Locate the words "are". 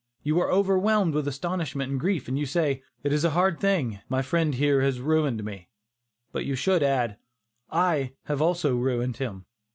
0.39-0.51